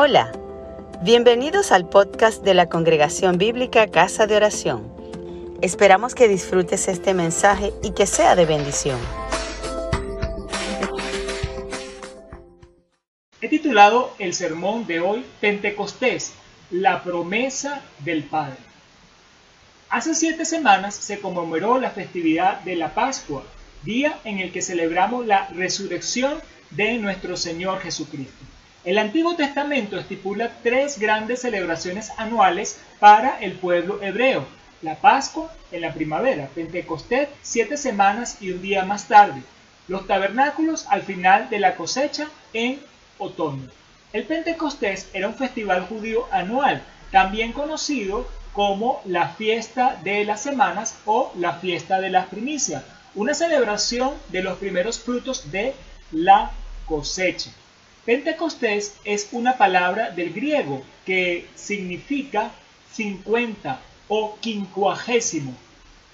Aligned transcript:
Hola, 0.00 0.30
bienvenidos 1.02 1.72
al 1.72 1.88
podcast 1.88 2.44
de 2.44 2.54
la 2.54 2.68
Congregación 2.68 3.36
Bíblica 3.36 3.88
Casa 3.88 4.28
de 4.28 4.36
Oración. 4.36 4.94
Esperamos 5.60 6.14
que 6.14 6.28
disfrutes 6.28 6.86
este 6.86 7.14
mensaje 7.14 7.72
y 7.82 7.90
que 7.90 8.06
sea 8.06 8.36
de 8.36 8.46
bendición. 8.46 9.00
He 13.40 13.48
titulado 13.48 14.14
el 14.20 14.34
sermón 14.34 14.86
de 14.86 15.00
hoy 15.00 15.26
Pentecostés, 15.40 16.32
la 16.70 17.02
promesa 17.02 17.82
del 17.98 18.22
Padre. 18.22 18.58
Hace 19.90 20.14
siete 20.14 20.44
semanas 20.44 20.94
se 20.94 21.18
conmemoró 21.18 21.80
la 21.80 21.90
festividad 21.90 22.60
de 22.60 22.76
la 22.76 22.94
Pascua, 22.94 23.42
día 23.82 24.16
en 24.22 24.38
el 24.38 24.52
que 24.52 24.62
celebramos 24.62 25.26
la 25.26 25.48
resurrección 25.48 26.38
de 26.70 26.98
nuestro 26.98 27.36
Señor 27.36 27.80
Jesucristo. 27.80 28.44
El 28.84 28.98
Antiguo 28.98 29.34
Testamento 29.34 29.98
estipula 29.98 30.52
tres 30.62 31.00
grandes 31.00 31.40
celebraciones 31.40 32.12
anuales 32.16 32.78
para 33.00 33.36
el 33.40 33.52
pueblo 33.52 34.00
hebreo. 34.00 34.46
La 34.82 34.94
Pascua 34.94 35.52
en 35.72 35.80
la 35.80 35.92
primavera, 35.92 36.48
Pentecostés 36.54 37.28
siete 37.42 37.76
semanas 37.76 38.38
y 38.40 38.52
un 38.52 38.62
día 38.62 38.84
más 38.84 39.08
tarde, 39.08 39.42
los 39.88 40.06
tabernáculos 40.06 40.86
al 40.90 41.02
final 41.02 41.50
de 41.50 41.58
la 41.58 41.74
cosecha 41.74 42.28
en 42.52 42.80
otoño. 43.18 43.68
El 44.12 44.24
Pentecostés 44.24 45.08
era 45.12 45.26
un 45.26 45.34
festival 45.34 45.86
judío 45.88 46.28
anual, 46.30 46.80
también 47.10 47.52
conocido 47.52 48.28
como 48.52 49.02
la 49.04 49.30
fiesta 49.30 49.98
de 50.04 50.24
las 50.24 50.40
semanas 50.40 50.96
o 51.04 51.32
la 51.36 51.54
fiesta 51.54 52.00
de 52.00 52.10
las 52.10 52.26
primicias, 52.26 52.84
una 53.16 53.34
celebración 53.34 54.14
de 54.28 54.44
los 54.44 54.56
primeros 54.58 55.00
frutos 55.00 55.50
de 55.50 55.74
la 56.12 56.52
cosecha. 56.86 57.50
Pentecostés 58.08 58.94
es 59.04 59.28
una 59.32 59.58
palabra 59.58 60.10
del 60.10 60.32
griego 60.32 60.82
que 61.04 61.46
significa 61.54 62.52
50 62.94 63.82
o 64.08 64.38
quincuagésimo. 64.40 65.54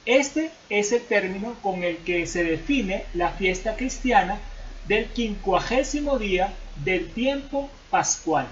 Este 0.05 0.51
es 0.69 0.91
el 0.91 1.03
término 1.03 1.55
con 1.63 1.85
el 1.85 1.99
que 1.99 2.27
se 2.27 2.43
define 2.43 3.05
la 3.15 3.31
fiesta 3.31 3.77
cristiana 3.77 4.41
del 4.89 5.07
quincuagésimo 5.07 6.19
día 6.19 6.53
del 6.85 7.11
tiempo 7.11 7.71
pascual. 7.91 8.49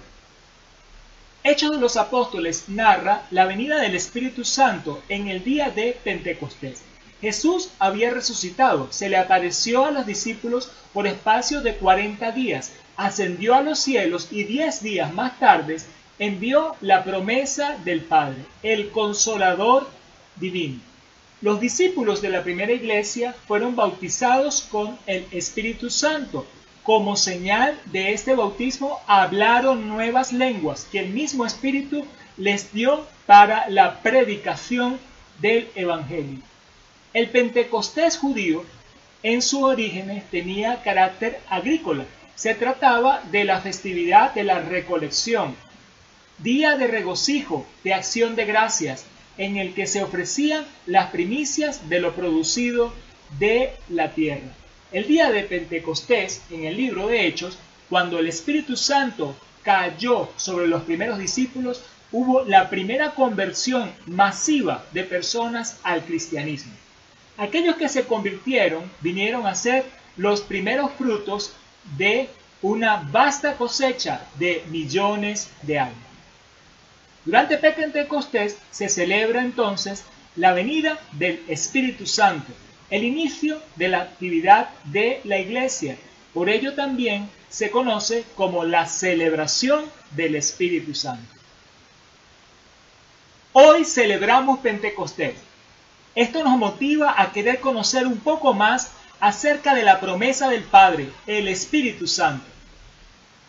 Hechos 1.43 1.73
de 1.73 1.81
los 1.81 1.97
Apóstoles 1.97 2.69
narra 2.69 3.27
la 3.33 3.47
venida 3.47 3.81
del 3.81 3.97
Espíritu 3.97 4.45
Santo 4.45 5.03
en 5.09 5.27
el 5.27 5.43
día 5.43 5.71
de 5.71 5.99
Pentecostés. 6.05 6.92
Jesús 7.23 7.71
había 7.79 8.11
resucitado, 8.11 8.89
se 8.93 9.09
le 9.09 9.17
apareció 9.17 9.87
a 9.87 9.91
los 9.91 10.05
discípulos 10.05 10.71
por 10.93 11.07
espacio 11.07 11.63
de 11.63 11.77
cuarenta 11.77 12.33
días 12.33 12.73
ascendió 12.97 13.55
a 13.55 13.63
los 13.63 13.79
cielos 13.79 14.29
y 14.31 14.45
diez 14.45 14.83
días 14.83 15.13
más 15.13 15.39
tarde 15.39 15.79
envió 16.19 16.77
la 16.81 17.05
promesa 17.05 17.77
del 17.85 18.03
Padre, 18.03 18.45
el 18.63 18.91
consolador 18.91 19.89
divino. 20.37 20.81
Los 21.41 21.61
discípulos 21.61 22.23
de 22.23 22.29
la 22.29 22.45
primera 22.45 22.73
iglesia 22.73 23.35
fueron 23.49 23.75
bautizados 23.75 24.63
con 24.71 24.97
el 25.07 25.27
Espíritu 25.33 25.91
Santo. 25.91 26.47
Como 26.85 27.17
señal 27.17 27.81
de 27.87 28.13
este 28.13 28.35
bautismo 28.35 29.01
hablaron 29.07 29.89
nuevas 29.89 30.33
lenguas 30.33 30.87
que 30.91 31.01
el 31.01 31.11
mismo 31.11 31.45
Espíritu 31.47 32.05
les 32.37 32.73
dio 32.73 33.07
para 33.27 33.69
la 33.69 34.01
predicación 34.01 34.99
del 35.41 35.69
Evangelio. 35.75 36.39
El 37.15 37.29
Pentecostés 37.29 38.17
judío 38.17 38.65
en 39.23 39.43
su 39.43 39.65
origen 39.65 40.23
tenía 40.31 40.83
carácter 40.83 41.41
agrícola 41.49 42.07
se 42.35 42.55
trataba 42.55 43.23
de 43.31 43.45
la 43.45 43.61
festividad 43.61 44.35
de 44.35 44.45
la 44.45 44.61
recolección, 44.61 45.55
día 46.39 46.77
de 46.77 46.87
regocijo, 46.87 47.67
de 47.85 47.95
acción 47.95 48.35
de 48.35 48.47
gracias, 48.47 49.05
en 49.39 49.59
el 49.59 49.75
que 49.75 49.87
se 49.87 50.03
ofrecían 50.03 50.65
las 50.87 51.11
primicias 51.11 51.89
de 51.89 52.01
lo 52.01 52.15
producido 52.15 52.93
de 53.39 53.75
la 53.89 54.13
tierra. 54.13 54.49
El 54.91 55.07
día 55.07 55.31
de 55.31 55.43
Pentecostés, 55.43 56.43
en 56.51 56.65
el 56.65 56.77
libro 56.77 57.07
de 57.07 57.27
Hechos, 57.27 57.59
cuando 57.89 58.19
el 58.19 58.27
Espíritu 58.27 58.77
Santo 58.77 59.37
cayó 59.63 60.31
sobre 60.37 60.67
los 60.67 60.83
primeros 60.83 61.19
discípulos, 61.19 61.83
hubo 62.11 62.45
la 62.45 62.69
primera 62.69 63.15
conversión 63.15 63.93
masiva 64.07 64.85
de 64.93 65.05
personas 65.05 65.79
al 65.83 66.03
cristianismo. 66.05 66.73
Aquellos 67.37 67.77
que 67.77 67.89
se 67.89 68.05
convirtieron 68.05 68.91
vinieron 69.01 69.47
a 69.47 69.55
ser 69.55 69.85
los 70.17 70.43
primeros 70.43 70.93
frutos 70.93 71.53
de 71.97 72.29
una 72.61 73.09
vasta 73.11 73.57
cosecha 73.57 74.27
de 74.39 74.65
millones 74.69 75.51
de 75.63 75.79
almas. 75.79 76.13
Durante 77.25 77.57
Pentecostés 77.57 78.57
se 78.71 78.89
celebra 78.89 79.43
entonces 79.43 80.05
la 80.37 80.53
venida 80.53 80.99
del 81.13 81.43
Espíritu 81.49 82.07
Santo, 82.07 82.53
el 82.91 83.05
inicio 83.05 83.61
de 83.77 83.89
la 83.89 84.03
actividad 84.03 84.71
de 84.85 85.21
la 85.25 85.39
iglesia. 85.39 85.97
Por 86.35 86.49
ello 86.49 86.75
también 86.75 87.29
se 87.49 87.71
conoce 87.71 88.25
como 88.35 88.65
la 88.65 88.87
celebración 88.87 89.85
del 90.13 90.37
Espíritu 90.37 90.95
Santo. 90.95 91.35
Hoy 93.53 93.85
celebramos 93.85 94.61
Pentecostés. 94.61 95.35
Esto 96.15 96.45
nos 96.45 96.59
motiva 96.59 97.15
a 97.17 97.33
querer 97.33 97.61
conocer 97.61 98.07
un 98.07 98.19
poco 98.19 98.53
más 98.53 98.93
acerca 99.19 99.75
de 99.75 99.83
la 99.83 100.01
promesa 100.01 100.49
del 100.49 100.63
Padre, 100.63 101.11
el 101.27 101.49
Espíritu 101.49 102.07
Santo. 102.07 102.45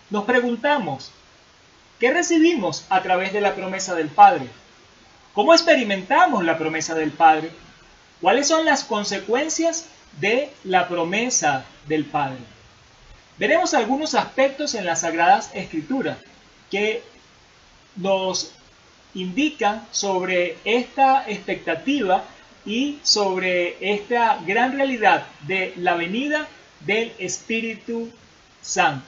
Nos 0.09 0.23
preguntamos, 0.23 1.11
¿qué 1.99 2.11
recibimos 2.11 2.85
a 2.89 3.01
través 3.01 3.33
de 3.33 3.41
la 3.41 3.55
promesa 3.55 3.95
del 3.95 4.07
Padre? 4.07 4.47
¿Cómo 5.33 5.53
experimentamos 5.53 6.43
la 6.45 6.57
promesa 6.57 6.95
del 6.95 7.11
Padre? 7.11 7.51
¿Cuáles 8.21 8.47
son 8.47 8.65
las 8.65 8.83
consecuencias 8.83 9.87
de 10.21 10.49
la 10.63 10.87
promesa 10.87 11.65
del 11.87 12.05
Padre? 12.05 12.37
Veremos 13.37 13.73
algunos 13.73 14.13
aspectos 14.13 14.75
en 14.75 14.85
las 14.85 15.01
Sagradas 15.01 15.49
Escrituras 15.53 16.17
que 16.69 17.03
nos 17.95 18.51
indican 19.15 19.85
sobre 19.91 20.57
esta 20.63 21.27
expectativa 21.27 22.23
y 22.65 22.99
sobre 23.03 23.75
esta 23.79 24.39
gran 24.45 24.73
realidad 24.73 25.27
de 25.47 25.73
la 25.77 25.95
venida 25.95 26.47
del 26.81 27.11
Espíritu 27.19 28.09
Santo. 28.61 29.05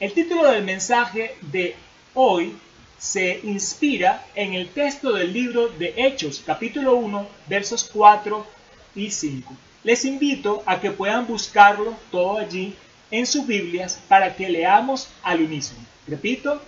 El 0.00 0.12
título 0.12 0.50
del 0.50 0.64
mensaje 0.64 1.36
de 1.40 1.76
hoy 2.14 2.54
se 2.98 3.40
inspira 3.44 4.24
en 4.34 4.54
el 4.54 4.68
texto 4.68 5.12
del 5.12 5.32
libro 5.32 5.68
de 5.68 5.94
Hechos, 5.96 6.42
capítulo 6.44 6.96
1, 6.96 7.26
versos 7.48 7.90
4 7.92 8.46
y 8.94 9.10
5. 9.10 9.54
Les 9.84 10.04
invito 10.04 10.62
a 10.66 10.80
que 10.80 10.90
puedan 10.90 11.26
buscarlo 11.26 11.94
todo 12.10 12.38
allí 12.38 12.74
en 13.10 13.26
sus 13.26 13.46
Biblias 13.46 14.00
para 14.08 14.36
que 14.36 14.48
leamos 14.48 15.08
al 15.22 15.42
unísono. 15.42 15.80
Repito, 16.06 16.60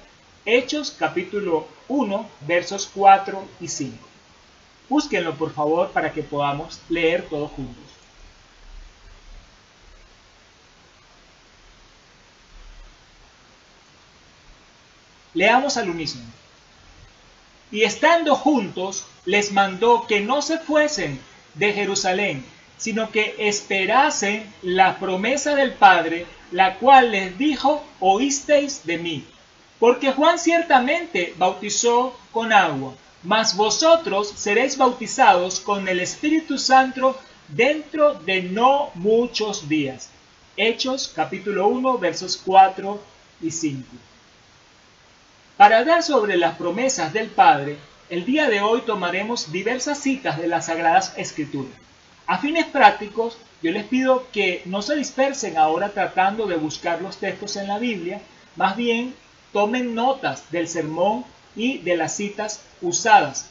Hechos 0.44 0.90
capítulo 0.90 1.66
1, 1.88 2.28
versos 2.46 2.90
4 2.92 3.44
y 3.60 3.68
5. 3.68 4.13
Búsquenlo 4.88 5.34
por 5.34 5.52
favor 5.52 5.90
para 5.90 6.12
que 6.12 6.22
podamos 6.22 6.80
leer 6.88 7.26
todos 7.28 7.50
juntos. 7.52 7.84
Leamos 15.32 15.76
al 15.76 15.90
unísono. 15.90 16.24
Y 17.72 17.82
estando 17.82 18.36
juntos, 18.36 19.06
les 19.24 19.50
mandó 19.52 20.06
que 20.06 20.20
no 20.20 20.42
se 20.42 20.58
fuesen 20.58 21.18
de 21.54 21.72
Jerusalén, 21.72 22.44
sino 22.76 23.10
que 23.10 23.34
esperasen 23.38 24.52
la 24.62 24.98
promesa 24.98 25.56
del 25.56 25.72
Padre, 25.72 26.26
la 26.52 26.78
cual 26.78 27.10
les 27.10 27.36
dijo, 27.36 27.82
oísteis 28.00 28.84
de 28.84 28.98
mí. 28.98 29.24
Porque 29.80 30.12
Juan 30.12 30.38
ciertamente 30.38 31.34
bautizó 31.36 32.16
con 32.30 32.52
agua 32.52 32.94
mas 33.24 33.56
vosotros 33.56 34.28
seréis 34.36 34.76
bautizados 34.76 35.58
con 35.58 35.88
el 35.88 36.00
Espíritu 36.00 36.58
Santo 36.58 37.18
dentro 37.48 38.14
de 38.14 38.42
no 38.42 38.90
muchos 38.94 39.66
días. 39.66 40.10
Hechos 40.56 41.10
capítulo 41.14 41.66
1 41.68 41.98
versos 41.98 42.40
4 42.44 43.00
y 43.40 43.50
5. 43.50 43.82
Para 45.56 45.78
hablar 45.78 46.02
sobre 46.02 46.36
las 46.36 46.56
promesas 46.56 47.12
del 47.14 47.28
Padre, 47.28 47.78
el 48.10 48.26
día 48.26 48.50
de 48.50 48.60
hoy 48.60 48.82
tomaremos 48.82 49.50
diversas 49.50 49.98
citas 49.98 50.38
de 50.38 50.46
las 50.46 50.66
Sagradas 50.66 51.14
Escrituras. 51.16 51.72
A 52.26 52.38
fines 52.38 52.66
prácticos, 52.66 53.38
yo 53.62 53.72
les 53.72 53.84
pido 53.84 54.26
que 54.32 54.60
no 54.66 54.82
se 54.82 54.96
dispersen 54.96 55.56
ahora 55.56 55.90
tratando 55.90 56.46
de 56.46 56.56
buscar 56.56 57.00
los 57.00 57.16
textos 57.16 57.56
en 57.56 57.68
la 57.68 57.78
Biblia, 57.78 58.20
más 58.56 58.76
bien 58.76 59.14
tomen 59.52 59.94
notas 59.94 60.50
del 60.50 60.68
sermón 60.68 61.24
y 61.56 61.78
de 61.78 61.96
las 61.96 62.16
citas 62.16 62.62
usadas. 62.82 63.50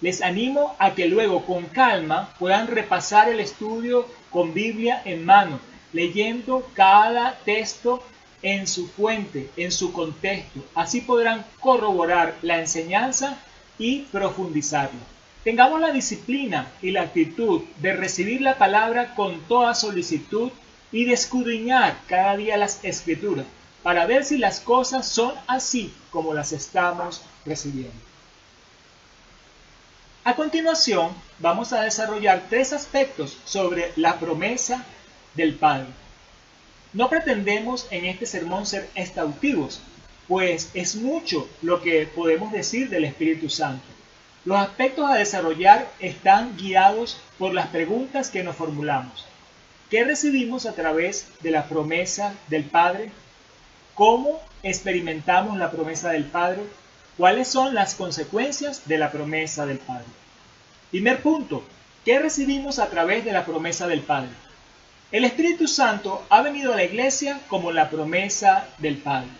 Les 0.00 0.22
animo 0.22 0.76
a 0.78 0.94
que 0.94 1.08
luego 1.08 1.44
con 1.44 1.66
calma 1.66 2.32
puedan 2.38 2.68
repasar 2.68 3.28
el 3.28 3.40
estudio 3.40 4.06
con 4.30 4.54
Biblia 4.54 5.02
en 5.04 5.24
mano, 5.24 5.58
leyendo 5.92 6.68
cada 6.74 7.38
texto 7.44 8.02
en 8.42 8.66
su 8.66 8.88
fuente, 8.88 9.50
en 9.56 9.72
su 9.72 9.92
contexto. 9.92 10.64
Así 10.74 11.00
podrán 11.00 11.44
corroborar 11.60 12.36
la 12.42 12.60
enseñanza 12.60 13.38
y 13.78 14.00
profundizarla. 14.12 15.00
Tengamos 15.42 15.80
la 15.80 15.92
disciplina 15.92 16.70
y 16.82 16.90
la 16.90 17.02
actitud 17.02 17.62
de 17.80 17.94
recibir 17.94 18.40
la 18.40 18.58
palabra 18.58 19.14
con 19.14 19.40
toda 19.48 19.74
solicitud 19.74 20.50
y 20.92 21.04
de 21.04 21.14
escudriñar 21.14 21.96
cada 22.06 22.36
día 22.36 22.56
las 22.56 22.84
escrituras 22.84 23.46
para 23.82 24.06
ver 24.06 24.24
si 24.24 24.38
las 24.38 24.60
cosas 24.60 25.08
son 25.08 25.32
así 25.46 25.92
como 26.10 26.34
las 26.34 26.52
estamos 26.52 27.22
recibiendo. 27.44 28.08
A 30.24 30.36
continuación, 30.36 31.12
vamos 31.38 31.72
a 31.72 31.82
desarrollar 31.82 32.44
tres 32.50 32.72
aspectos 32.72 33.38
sobre 33.44 33.92
la 33.96 34.18
promesa 34.18 34.84
del 35.34 35.54
Padre. 35.54 35.88
No 36.92 37.08
pretendemos 37.08 37.86
en 37.90 38.04
este 38.04 38.26
sermón 38.26 38.66
ser 38.66 38.88
exhaustivos, 38.94 39.80
pues 40.26 40.70
es 40.74 40.96
mucho 40.96 41.48
lo 41.62 41.80
que 41.80 42.06
podemos 42.06 42.52
decir 42.52 42.90
del 42.90 43.04
Espíritu 43.04 43.48
Santo. 43.48 43.84
Los 44.44 44.58
aspectos 44.58 45.10
a 45.10 45.14
desarrollar 45.14 45.90
están 45.98 46.56
guiados 46.56 47.18
por 47.38 47.54
las 47.54 47.68
preguntas 47.68 48.30
que 48.30 48.42
nos 48.42 48.56
formulamos. 48.56 49.26
¿Qué 49.90 50.04
recibimos 50.04 50.66
a 50.66 50.74
través 50.74 51.28
de 51.40 51.50
la 51.50 51.68
promesa 51.68 52.34
del 52.48 52.64
Padre? 52.64 53.10
¿Cómo 53.94 54.40
experimentamos 54.62 55.56
la 55.56 55.70
promesa 55.70 56.10
del 56.10 56.24
Padre? 56.24 56.62
¿Cuáles 57.18 57.48
son 57.48 57.74
las 57.74 57.96
consecuencias 57.96 58.86
de 58.86 58.96
la 58.96 59.10
promesa 59.10 59.66
del 59.66 59.78
Padre? 59.78 60.04
Primer 60.92 61.20
punto, 61.20 61.64
¿qué 62.04 62.20
recibimos 62.20 62.78
a 62.78 62.90
través 62.90 63.24
de 63.24 63.32
la 63.32 63.44
promesa 63.44 63.88
del 63.88 64.02
Padre? 64.02 64.30
El 65.10 65.24
Espíritu 65.24 65.66
Santo 65.66 66.24
ha 66.30 66.42
venido 66.42 66.72
a 66.72 66.76
la 66.76 66.84
iglesia 66.84 67.40
como 67.48 67.72
la 67.72 67.90
promesa 67.90 68.68
del 68.78 68.98
Padre, 68.98 69.30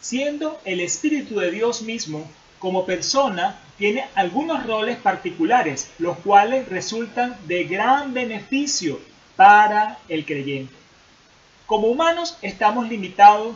siendo 0.00 0.60
el 0.64 0.80
Espíritu 0.80 1.38
de 1.38 1.52
Dios 1.52 1.82
mismo 1.82 2.28
como 2.58 2.84
persona 2.84 3.60
tiene 3.78 4.08
algunos 4.16 4.66
roles 4.66 4.96
particulares, 4.96 5.88
los 6.00 6.18
cuales 6.18 6.68
resultan 6.68 7.36
de 7.46 7.62
gran 7.62 8.12
beneficio 8.12 9.00
para 9.36 9.98
el 10.08 10.26
creyente. 10.26 10.74
Como 11.66 11.86
humanos 11.86 12.36
estamos 12.42 12.88
limitados 12.88 13.54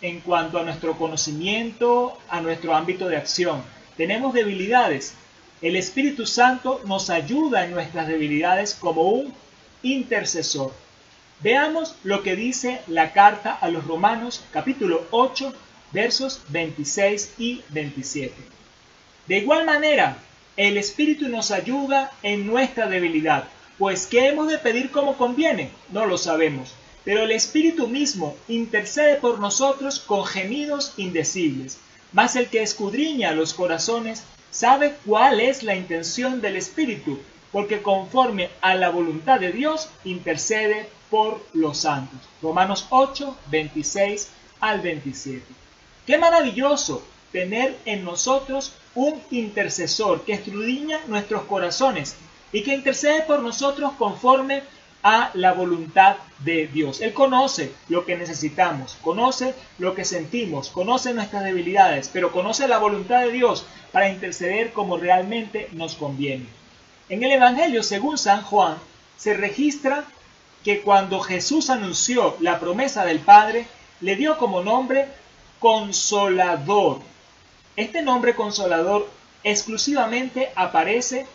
en 0.00 0.20
cuanto 0.20 0.58
a 0.58 0.62
nuestro 0.62 0.96
conocimiento, 0.98 2.18
a 2.28 2.40
nuestro 2.40 2.74
ámbito 2.74 3.08
de 3.08 3.16
acción. 3.16 3.62
Tenemos 3.96 4.34
debilidades. 4.34 5.14
El 5.62 5.76
Espíritu 5.76 6.26
Santo 6.26 6.80
nos 6.84 7.10
ayuda 7.10 7.64
en 7.64 7.70
nuestras 7.70 8.08
debilidades 8.08 8.74
como 8.74 9.02
un 9.02 9.32
intercesor. 9.82 10.72
Veamos 11.40 11.96
lo 12.02 12.22
que 12.22 12.34
dice 12.34 12.80
la 12.86 13.12
carta 13.12 13.52
a 13.52 13.68
los 13.68 13.86
Romanos 13.86 14.44
capítulo 14.52 15.06
8 15.10 15.52
versos 15.92 16.42
26 16.48 17.34
y 17.38 17.62
27. 17.70 18.34
De 19.26 19.38
igual 19.38 19.64
manera, 19.64 20.18
el 20.56 20.76
Espíritu 20.76 21.28
nos 21.28 21.50
ayuda 21.50 22.12
en 22.22 22.46
nuestra 22.46 22.86
debilidad 22.86 23.44
pues 23.78 24.06
¿qué 24.06 24.28
hemos 24.28 24.48
de 24.48 24.58
pedir 24.58 24.90
como 24.90 25.16
conviene? 25.16 25.70
No 25.90 26.06
lo 26.06 26.16
sabemos. 26.16 26.74
Pero 27.06 27.22
el 27.22 27.30
Espíritu 27.30 27.86
mismo 27.86 28.36
intercede 28.48 29.14
por 29.14 29.38
nosotros 29.38 30.00
con 30.00 30.26
gemidos 30.26 30.92
indecibles. 30.96 31.78
Mas 32.10 32.34
el 32.34 32.48
que 32.48 32.62
escudriña 32.62 33.30
los 33.30 33.54
corazones 33.54 34.24
sabe 34.50 34.96
cuál 35.06 35.38
es 35.38 35.62
la 35.62 35.76
intención 35.76 36.40
del 36.40 36.56
Espíritu, 36.56 37.20
porque 37.52 37.80
conforme 37.80 38.50
a 38.60 38.74
la 38.74 38.90
voluntad 38.90 39.38
de 39.38 39.52
Dios 39.52 39.88
intercede 40.02 40.88
por 41.08 41.40
los 41.52 41.78
santos. 41.78 42.18
Romanos 42.42 42.88
8, 42.90 43.36
26 43.52 44.28
al 44.58 44.80
27. 44.80 45.44
Qué 46.08 46.18
maravilloso 46.18 47.04
tener 47.30 47.78
en 47.84 48.04
nosotros 48.04 48.72
un 48.96 49.22
intercesor 49.30 50.24
que 50.24 50.32
escudriña 50.32 50.98
nuestros 51.06 51.44
corazones 51.44 52.16
y 52.50 52.64
que 52.64 52.74
intercede 52.74 53.22
por 53.22 53.42
nosotros 53.42 53.92
conforme 53.96 54.64
a 55.02 55.30
la 55.34 55.52
voluntad 55.52 56.16
de 56.40 56.66
Dios. 56.66 57.00
Él 57.00 57.12
conoce 57.12 57.72
lo 57.88 58.04
que 58.04 58.16
necesitamos, 58.16 58.96
conoce 59.02 59.54
lo 59.78 59.94
que 59.94 60.04
sentimos, 60.04 60.70
conoce 60.70 61.14
nuestras 61.14 61.44
debilidades, 61.44 62.10
pero 62.12 62.32
conoce 62.32 62.68
la 62.68 62.78
voluntad 62.78 63.20
de 63.20 63.32
Dios 63.32 63.66
para 63.92 64.08
interceder 64.08 64.72
como 64.72 64.96
realmente 64.96 65.68
nos 65.72 65.94
conviene. 65.94 66.46
En 67.08 67.22
el 67.22 67.32
Evangelio, 67.32 67.82
según 67.82 68.18
San 68.18 68.42
Juan, 68.42 68.76
se 69.16 69.34
registra 69.34 70.04
que 70.64 70.80
cuando 70.80 71.20
Jesús 71.20 71.70
anunció 71.70 72.36
la 72.40 72.58
promesa 72.58 73.04
del 73.04 73.20
Padre, 73.20 73.66
le 74.00 74.16
dio 74.16 74.36
como 74.38 74.62
nombre 74.62 75.06
consolador. 75.60 77.00
Este 77.76 78.02
nombre 78.02 78.34
consolador 78.34 79.08
exclusivamente 79.44 80.50
aparece 80.56 81.26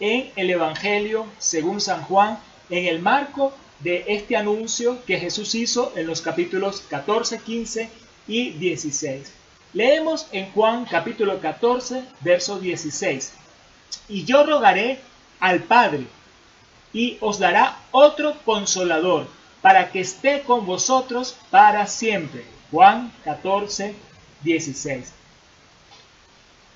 en 0.00 0.30
el 0.36 0.48
Evangelio 0.50 1.26
según 1.38 1.80
San 1.80 2.02
Juan 2.04 2.38
en 2.70 2.86
el 2.86 3.00
marco 3.00 3.52
de 3.80 4.04
este 4.08 4.36
anuncio 4.36 5.04
que 5.06 5.18
Jesús 5.18 5.54
hizo 5.54 5.92
en 5.96 6.06
los 6.06 6.20
capítulos 6.20 6.82
14, 6.88 7.40
15 7.40 7.90
y 8.26 8.50
16. 8.50 9.32
Leemos 9.72 10.26
en 10.32 10.50
Juan 10.52 10.84
capítulo 10.84 11.40
14, 11.40 12.02
verso 12.20 12.58
16. 12.58 13.32
Y 14.08 14.24
yo 14.24 14.44
rogaré 14.44 14.98
al 15.40 15.60
Padre 15.60 16.06
y 16.92 17.18
os 17.20 17.38
dará 17.38 17.78
otro 17.90 18.34
consolador 18.44 19.28
para 19.60 19.90
que 19.90 20.00
esté 20.00 20.42
con 20.42 20.66
vosotros 20.66 21.36
para 21.50 21.86
siempre. 21.86 22.44
Juan 22.70 23.12
14, 23.24 23.94
16. 24.42 25.12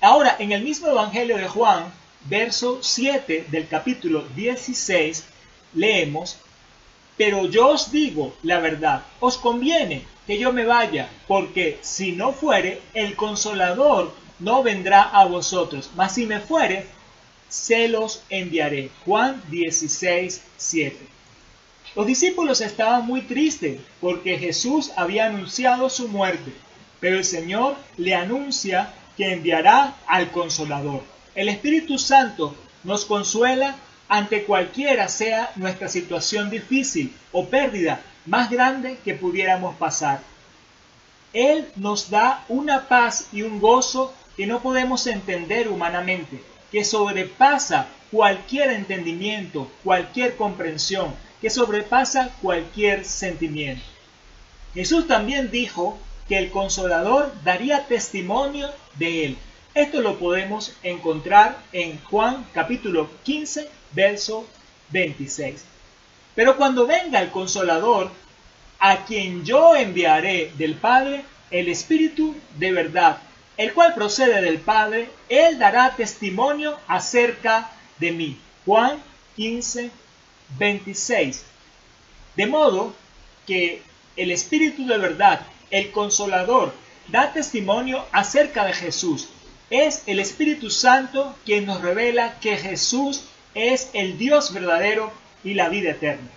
Ahora, 0.01 0.35
en 0.39 0.51
el 0.51 0.63
mismo 0.63 0.87
Evangelio 0.87 1.37
de 1.37 1.47
Juan, 1.47 1.85
verso 2.25 2.79
7 2.81 3.47
del 3.49 3.67
capítulo 3.67 4.25
16, 4.35 5.25
leemos, 5.73 6.37
pero 7.17 7.45
yo 7.47 7.69
os 7.69 7.91
digo 7.91 8.33
la 8.43 8.59
verdad, 8.59 9.03
os 9.19 9.37
conviene 9.37 10.05
que 10.25 10.37
yo 10.37 10.53
me 10.53 10.65
vaya, 10.65 11.09
porque 11.27 11.79
si 11.81 12.13
no 12.13 12.31
fuere, 12.31 12.81
el 12.93 13.15
consolador 13.15 14.13
no 14.39 14.63
vendrá 14.63 15.03
a 15.03 15.25
vosotros, 15.25 15.91
mas 15.95 16.15
si 16.15 16.25
me 16.25 16.39
fuere, 16.39 16.85
se 17.49 17.87
los 17.87 18.23
enviaré. 18.29 18.89
Juan 19.05 19.41
16, 19.49 20.41
7. 20.57 20.97
Los 21.95 22.07
discípulos 22.07 22.61
estaban 22.61 23.05
muy 23.05 23.21
tristes 23.21 23.79
porque 24.01 24.39
Jesús 24.39 24.91
había 24.95 25.27
anunciado 25.27 25.89
su 25.89 26.07
muerte, 26.07 26.51
pero 26.99 27.17
el 27.17 27.25
Señor 27.25 27.75
le 27.97 28.15
anuncia 28.15 28.93
que 29.15 29.31
enviará 29.31 29.95
al 30.07 30.31
consolador. 30.31 31.03
El 31.35 31.49
Espíritu 31.49 31.99
Santo 31.99 32.55
nos 32.83 33.05
consuela 33.05 33.75
ante 34.13 34.43
cualquiera 34.43 35.09
sea 35.09 35.51
nuestra 35.55 35.89
situación 35.89 36.51
difícil 36.51 37.11
o 37.31 37.47
pérdida 37.47 37.99
más 38.27 38.51
grande 38.51 38.99
que 39.03 39.15
pudiéramos 39.15 39.75
pasar. 39.77 40.19
Él 41.33 41.67
nos 41.77 42.11
da 42.11 42.45
una 42.47 42.87
paz 42.87 43.29
y 43.31 43.41
un 43.41 43.59
gozo 43.59 44.13
que 44.37 44.45
no 44.45 44.61
podemos 44.61 45.07
entender 45.07 45.67
humanamente, 45.67 46.43
que 46.71 46.83
sobrepasa 46.83 47.87
cualquier 48.11 48.69
entendimiento, 48.69 49.67
cualquier 49.83 50.35
comprensión, 50.35 51.15
que 51.41 51.49
sobrepasa 51.49 52.29
cualquier 52.39 53.05
sentimiento. 53.05 53.83
Jesús 54.75 55.07
también 55.07 55.49
dijo 55.49 55.97
que 56.27 56.37
el 56.37 56.51
consolador 56.51 57.33
daría 57.43 57.87
testimonio 57.87 58.69
de 58.93 59.25
él. 59.25 59.37
Esto 59.73 60.01
lo 60.01 60.19
podemos 60.19 60.71
encontrar 60.83 61.57
en 61.71 61.99
Juan 62.03 62.45
capítulo 62.53 63.09
15, 63.23 63.67
verso 63.93 64.47
26. 64.89 65.63
Pero 66.35 66.57
cuando 66.57 66.87
venga 66.87 67.21
el 67.21 67.31
consolador, 67.31 68.11
a 68.79 69.05
quien 69.05 69.45
yo 69.45 69.75
enviaré 69.75 70.51
del 70.57 70.75
Padre, 70.75 71.23
el 71.51 71.69
Espíritu 71.69 72.35
de 72.57 72.71
verdad, 72.71 73.19
el 73.55 73.73
cual 73.73 73.93
procede 73.93 74.41
del 74.41 74.59
Padre, 74.59 75.09
él 75.29 75.59
dará 75.59 75.95
testimonio 75.95 76.77
acerca 76.87 77.71
de 77.99 78.11
mí. 78.11 78.37
Juan 78.65 79.01
15, 79.35 79.91
26. 80.57 81.45
De 82.35 82.47
modo 82.47 82.93
que 83.45 83.81
el 84.15 84.31
Espíritu 84.31 84.87
de 84.87 84.97
verdad, 84.97 85.45
el 85.69 85.91
consolador, 85.91 86.73
da 87.07 87.31
testimonio 87.31 88.05
acerca 88.11 88.65
de 88.65 88.73
Jesús 88.73 89.29
es 89.73 90.03
el 90.05 90.19
Espíritu 90.19 90.69
Santo 90.69 91.35
quien 91.45 91.65
nos 91.65 91.81
revela 91.81 92.39
que 92.39 92.57
Jesús 92.57 93.23
es 93.53 93.89
el 93.93 94.17
Dios 94.17 94.53
verdadero 94.53 95.11
y 95.43 95.53
la 95.53 95.69
vida 95.69 95.91
eterna. 95.91 96.29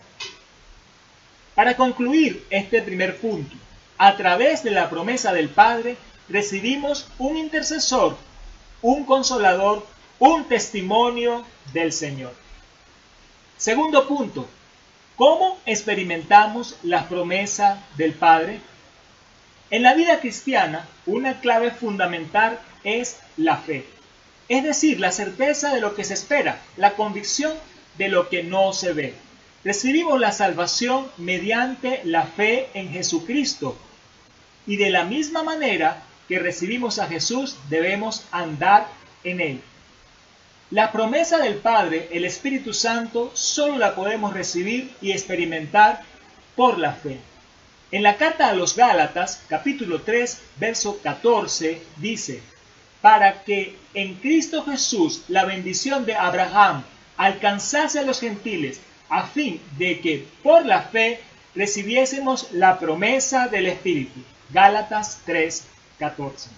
Para 1.55 1.77
concluir 1.77 2.47
este 2.51 2.83
primer 2.83 3.17
punto, 3.19 3.57
a 3.99 4.17
través 4.17 4.63
de 4.63 4.71
la 4.71 4.91
promesa 4.91 5.33
del 5.33 5.49
Padre 5.49 5.97
recibimos 6.29 7.09
un 7.19 7.37
intercesor, 7.37 8.17
un 8.83 9.05
consolador, 9.05 9.87
un 10.19 10.45
testimonio 10.45 11.45
del 11.73 11.93
Señor. 11.93 12.35
Segundo 13.57 14.07
punto, 14.07 14.47
¿cómo 15.17 15.59
experimentamos 15.65 16.77
la 16.83 17.09
promesa 17.09 17.83
del 17.97 18.13
Padre? 18.13 18.61
En 19.71 19.83
la 19.83 19.95
vida 19.95 20.21
cristiana, 20.21 20.87
una 21.07 21.41
clave 21.41 21.71
fundamental 21.71 22.61
es 22.85 23.19
la 23.37 23.57
fe, 23.57 23.87
es 24.49 24.63
decir, 24.63 25.01
la 25.01 25.13
certeza 25.13 25.75
de 25.75 25.81
lo 25.81 25.95
que 25.95 26.05
se 26.05 26.15
espera, 26.15 26.61
la 26.77 26.93
convicción 26.93 27.55
de 27.99 28.09
lo 28.09 28.29
que 28.29 28.43
no 28.43 28.73
se 28.73 28.93
ve. 28.93 29.15
Recibimos 29.65 30.21
la 30.21 30.33
salvación 30.33 31.09
mediante 31.17 32.01
la 32.05 32.25
fe 32.25 32.69
en 32.75 32.91
Jesucristo 32.91 33.77
y 34.67 34.77
de 34.77 34.91
la 34.91 35.05
misma 35.05 35.43
manera 35.43 36.03
que 36.29 36.39
recibimos 36.39 36.99
a 36.99 37.07
Jesús 37.07 37.57
debemos 37.69 38.25
andar 38.31 38.87
en 39.25 39.41
él. 39.41 39.61
La 40.71 40.91
promesa 40.91 41.39
del 41.39 41.57
Padre, 41.57 42.09
el 42.13 42.25
Espíritu 42.25 42.75
Santo, 42.75 43.31
solo 43.35 43.79
la 43.79 43.95
podemos 43.95 44.33
recibir 44.33 44.93
y 45.01 45.13
experimentar 45.13 46.03
por 46.57 46.79
la 46.79 46.93
fe. 46.93 47.19
En 47.93 48.03
la 48.03 48.17
carta 48.17 48.49
a 48.49 48.53
los 48.53 48.75
Gálatas, 48.75 49.43
capítulo 49.49 50.03
3, 50.03 50.41
verso 50.59 50.99
14, 51.03 51.81
dice, 51.99 52.43
para 53.07 53.45
que 53.45 53.77
en 53.95 54.15
Cristo 54.17 54.65
Jesús 54.65 55.23
la 55.29 55.45
bendición 55.45 56.07
de 56.07 56.17
Abraham 56.17 56.83
alcanzase 57.17 58.01
a 58.01 58.03
los 58.03 58.19
gentiles, 58.19 58.81
a 59.09 59.29
fin 59.29 59.61
de 59.79 60.01
que 60.01 60.27
por 60.43 60.67
la 60.67 60.83
fe 60.83 61.21
recibiésemos 61.55 62.51
la 62.51 62.81
promesa 62.81 63.47
del 63.47 63.67
Espíritu. 63.69 64.19
Gálatas 64.51 65.21
3, 65.25 65.63
14. 66.01 66.51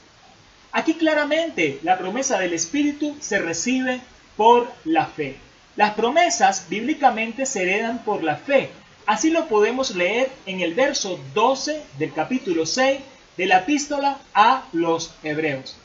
Aquí 0.72 0.94
claramente 0.94 1.80
la 1.82 1.98
promesa 1.98 2.38
del 2.38 2.54
Espíritu 2.54 3.14
se 3.20 3.38
recibe 3.40 4.00
por 4.34 4.72
la 4.86 5.04
fe. 5.04 5.36
Las 5.76 5.92
promesas 5.92 6.64
bíblicamente 6.70 7.44
se 7.44 7.60
heredan 7.60 8.02
por 8.04 8.22
la 8.22 8.36
fe. 8.36 8.70
Así 9.04 9.28
lo 9.28 9.48
podemos 9.48 9.94
leer 9.94 10.30
en 10.46 10.62
el 10.62 10.72
verso 10.72 11.20
12 11.34 11.82
del 11.98 12.14
capítulo 12.14 12.64
6 12.64 13.00
de 13.36 13.44
la 13.44 13.58
epístola 13.58 14.16
a 14.32 14.64
los 14.72 15.12
Hebreos. 15.22 15.76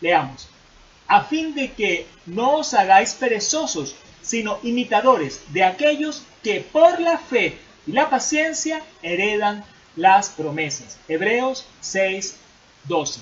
Leamos. 0.00 0.48
A 1.06 1.24
fin 1.24 1.54
de 1.54 1.72
que 1.72 2.06
no 2.26 2.56
os 2.56 2.74
hagáis 2.74 3.14
perezosos, 3.14 3.94
sino 4.22 4.58
imitadores 4.62 5.40
de 5.48 5.64
aquellos 5.64 6.22
que 6.42 6.60
por 6.60 7.00
la 7.00 7.18
fe 7.18 7.58
y 7.86 7.92
la 7.92 8.10
paciencia 8.10 8.82
heredan 9.02 9.64
las 9.96 10.28
promesas. 10.28 10.98
Hebreos 11.08 11.64
6, 11.80 12.36
12. 12.84 13.20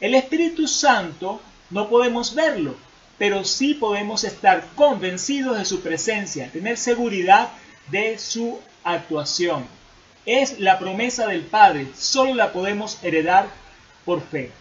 El 0.00 0.14
Espíritu 0.14 0.68
Santo 0.68 1.40
no 1.70 1.88
podemos 1.88 2.34
verlo, 2.34 2.76
pero 3.18 3.44
sí 3.44 3.74
podemos 3.74 4.22
estar 4.22 4.64
convencidos 4.76 5.58
de 5.58 5.64
su 5.64 5.80
presencia, 5.80 6.50
tener 6.52 6.76
seguridad 6.76 7.50
de 7.90 8.18
su 8.18 8.60
actuación. 8.84 9.66
Es 10.24 10.60
la 10.60 10.78
promesa 10.78 11.26
del 11.26 11.42
Padre, 11.42 11.88
solo 11.96 12.34
la 12.34 12.52
podemos 12.52 13.02
heredar 13.02 13.48
por 14.04 14.22
fe. 14.22 14.52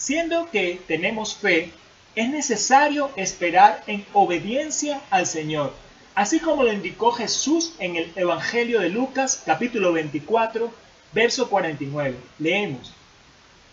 Siendo 0.00 0.50
que 0.50 0.80
tenemos 0.88 1.34
fe, 1.34 1.74
es 2.16 2.30
necesario 2.30 3.10
esperar 3.16 3.84
en 3.86 4.02
obediencia 4.14 5.02
al 5.10 5.26
Señor, 5.26 5.74
así 6.14 6.40
como 6.40 6.62
lo 6.62 6.72
indicó 6.72 7.12
Jesús 7.12 7.74
en 7.78 7.96
el 7.96 8.10
Evangelio 8.16 8.80
de 8.80 8.88
Lucas 8.88 9.42
capítulo 9.44 9.92
24, 9.92 10.72
verso 11.12 11.50
49. 11.50 12.16
Leemos, 12.38 12.94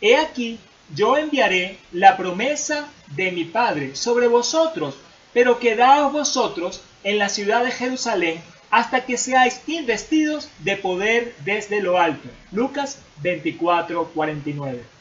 He 0.01 0.17
aquí 0.17 0.59
yo 0.93 1.15
enviaré 1.15 1.77
la 1.93 2.17
promesa 2.17 2.89
de 3.15 3.31
mi 3.31 3.45
Padre 3.45 3.95
sobre 3.95 4.27
vosotros, 4.27 4.95
pero 5.31 5.59
quedaos 5.59 6.11
vosotros 6.11 6.81
en 7.05 7.19
la 7.19 7.29
ciudad 7.29 7.63
de 7.63 7.71
Jerusalén 7.71 8.41
hasta 8.69 9.05
que 9.05 9.17
seáis 9.17 9.61
investidos 9.65 10.49
de 10.59 10.75
poder 10.75 11.33
desde 11.45 11.81
lo 11.81 11.97
alto. 11.97 12.27
Lucas 12.51 12.99
24, 13.21 14.09
49. 14.09 14.96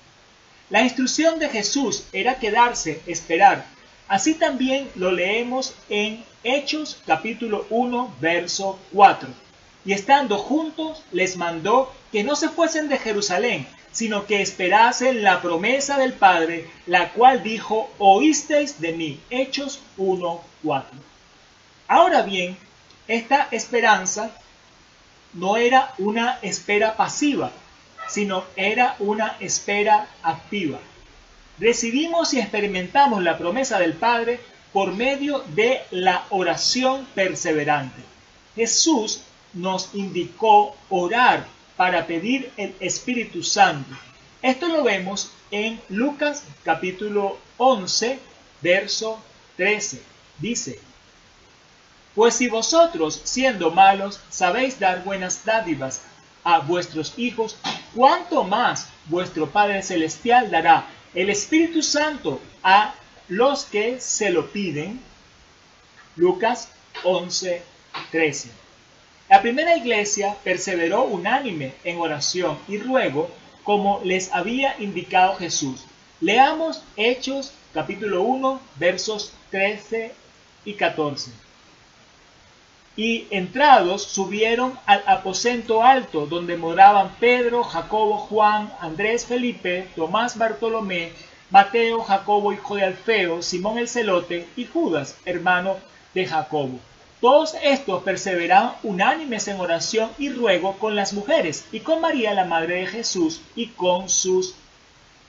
La 0.69 0.83
instrucción 0.83 1.39
de 1.39 1.49
Jesús 1.49 2.05
era 2.13 2.41
quedarse, 2.41 3.01
esperar. 3.07 3.65
Así 4.09 4.35
también 4.35 4.91
lo 4.97 5.13
leemos 5.13 5.75
en 5.89 6.25
Hechos 6.43 7.01
capítulo 7.07 7.67
1, 7.71 8.17
verso 8.21 8.77
4. 8.93 9.29
Y 9.85 9.93
estando 9.93 10.39
juntos 10.39 11.05
les 11.13 11.37
mandó 11.37 11.93
que 12.11 12.25
no 12.25 12.35
se 12.35 12.49
fuesen 12.49 12.89
de 12.89 12.99
Jerusalén, 12.99 13.65
sino 13.93 14.27
que 14.27 14.43
esperasen 14.43 15.23
la 15.23 15.41
promesa 15.41 15.99
del 15.99 16.15
Padre, 16.15 16.69
la 16.87 17.13
cual 17.13 17.45
dijo, 17.45 17.89
oísteis 17.99 18.81
de 18.81 18.93
mí. 18.93 19.21
Hechos 19.31 19.81
1.4. 19.99 20.83
Ahora 21.87 22.23
bien, 22.23 22.57
esta 23.07 23.47
esperanza 23.53 24.33
no 25.33 25.57
era 25.57 25.95
una 25.99 26.41
espera 26.43 26.97
pasiva, 26.97 27.53
sino 28.09 28.45
era 28.57 28.97
una 28.99 29.37
espera 29.41 30.09
activa. 30.23 30.79
Recibimos 31.59 32.35
y 32.35 32.41
experimentamos 32.41 33.23
la 33.23 33.39
promesa 33.39 33.79
del 33.79 33.95
Padre 33.95 34.41
por 34.73 34.93
medio 34.93 35.43
de 35.55 35.81
la 35.91 36.27
oración 36.31 37.07
perseverante. 37.15 38.03
Jesús 38.55 39.23
nos 39.55 39.95
indicó 39.95 40.77
orar 40.91 41.47
para 41.77 42.07
pedir 42.07 42.51
el 42.57 42.75
Espíritu 42.81 43.43
Santo. 43.43 43.95
Esto 44.43 44.69
lo 44.69 44.83
vemos 44.83 45.31
en 45.51 45.81
Lucas 45.89 46.45
capítulo 46.63 47.39
11, 47.57 48.19
verso 48.61 49.19
13. 49.57 50.03
Dice, 50.39 50.79
Pues 52.15 52.35
si 52.35 52.49
vosotros, 52.49 53.21
siendo 53.25 53.71
malos, 53.71 54.21
sabéis 54.29 54.79
dar 54.79 55.05
buenas 55.05 55.45
dádivas 55.45 56.03
a 56.47 56.61
vuestros 56.61 57.13
hijos, 57.17 57.59
¿cuánto 57.93 58.45
más 58.45 58.89
vuestro 59.07 59.51
Padre 59.51 59.83
Celestial 59.83 60.49
dará 60.49 60.87
el 61.13 61.29
Espíritu 61.29 61.83
Santo 61.83 62.41
a 62.63 62.95
los 63.27 63.65
que 63.65 64.01
se 64.01 64.31
lo 64.31 64.53
piden? 64.53 65.01
Lucas 66.15 66.69
11, 67.03 67.63
13. 68.13 68.51
La 69.29 69.43
primera 69.43 69.77
iglesia 69.77 70.37
perseveró 70.45 71.03
unánime 71.03 71.75
en 71.83 71.99
oración 71.99 72.57
y 72.69 72.79
ruego 72.79 73.29
como 73.65 74.01
les 74.05 74.33
había 74.33 74.77
indicado 74.79 75.35
Jesús. 75.35 75.85
Leamos 76.21 76.81
Hechos 76.97 77.55
capítulo 77.75 78.23
1 78.23 78.61
versos 78.79 79.33
13 79.51 80.13
y 80.65 80.75
14. 80.75 81.46
Y 82.97 83.27
entrados 83.31 84.03
subieron 84.05 84.79
al 84.87 85.03
aposento 85.07 85.83
alto 85.83 86.27
donde 86.27 86.57
moraban 86.57 87.11
Pedro, 87.21 87.63
Jacobo, 87.63 88.17
Juan, 88.17 88.73
Andrés, 88.81 89.27
Felipe, 89.27 89.89
Tomás, 89.95 90.39
Bartolomé, 90.39 91.13
Mateo, 91.51 92.03
Jacobo, 92.03 92.53
hijo 92.53 92.77
de 92.77 92.85
Alfeo, 92.85 93.43
Simón 93.43 93.79
el 93.79 93.89
celote 93.89 94.49
y 94.57 94.65
Judas, 94.65 95.17
hermano 95.25 95.77
de 96.15 96.27
Jacobo. 96.27 96.81
Todos 97.21 97.55
estos 97.63 98.03
perseveraban 98.03 98.75
unánimes 98.83 99.49
en 99.49 99.61
oración 99.61 100.11
y 100.19 100.31
ruego 100.31 100.79
con 100.79 100.95
las 100.95 101.13
mujeres 101.13 101.65
y 101.73 101.81
con 101.81 102.01
María, 102.01 102.35
la 102.35 102.45
Madre 102.45 102.77
de 102.77 102.87
Jesús, 102.87 103.41
y 103.55 103.69
con 103.69 104.09
sus 104.09 104.55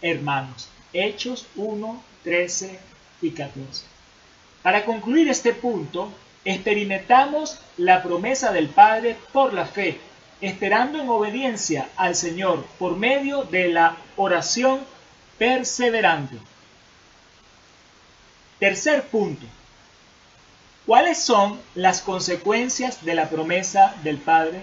hermanos. 0.02 0.70
Hechos 0.94 1.46
1, 1.56 2.04
13 2.24 2.80
y 3.22 3.32
14. 3.32 3.86
Para 4.62 4.86
concluir 4.86 5.30
este 5.30 5.54
punto, 5.54 6.10
experimentamos 6.52 7.60
la 7.78 8.02
promesa 8.02 8.52
del 8.52 8.70
Padre 8.70 9.18
por 9.34 9.54
la 9.54 9.66
fe, 9.66 10.00
esperando 10.42 11.02
en 11.02 11.10
obediencia 11.10 11.90
al 11.98 12.16
Señor 12.16 12.66
por 12.80 12.96
medio 12.96 13.44
de 13.44 13.70
la 13.70 13.98
oración 14.16 14.80
perseverante. 15.38 16.38
Tercer 18.60 19.04
punto, 19.04 19.46
¿Cuáles 20.88 21.18
son 21.18 21.60
las 21.76 22.00
consecuencias 22.02 23.04
de 23.04 23.14
la 23.14 23.28
promesa 23.28 23.94
del 24.04 24.20
Padre? 24.20 24.62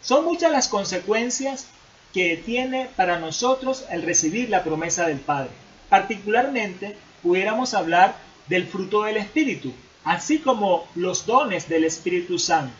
Son 0.00 0.24
muchas 0.24 0.52
las 0.52 0.68
consecuencias 0.68 1.66
que 2.14 2.36
tiene 2.36 2.88
para 2.94 3.18
nosotros 3.18 3.84
el 3.90 4.02
recibir 4.02 4.50
la 4.50 4.62
promesa 4.62 5.04
del 5.08 5.18
Padre. 5.18 5.50
Particularmente, 5.88 6.96
pudiéramos 7.24 7.74
hablar 7.74 8.14
del 8.46 8.68
fruto 8.68 9.02
del 9.02 9.16
Espíritu, 9.16 9.74
así 10.04 10.38
como 10.38 10.86
los 10.94 11.26
dones 11.26 11.68
del 11.68 11.84
Espíritu 11.84 12.38
Santo. 12.38 12.74